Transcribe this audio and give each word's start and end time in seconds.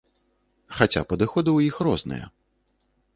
Хаця 0.77 1.01
падыходы 1.11 1.49
ў 1.53 1.59
іх 1.73 1.77
розныя. 1.89 2.25